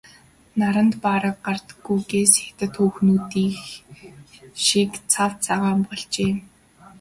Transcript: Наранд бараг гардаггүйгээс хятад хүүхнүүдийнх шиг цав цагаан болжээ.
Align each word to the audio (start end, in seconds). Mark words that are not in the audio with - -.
Наранд 0.59 0.93
бараг 1.03 1.37
гардаггүйгээс 1.45 2.33
хятад 2.43 2.71
хүүхнүүдийнх 2.77 3.65
шиг 4.65 4.91
цав 5.11 5.31
цагаан 5.45 5.79
болжээ. 5.87 6.33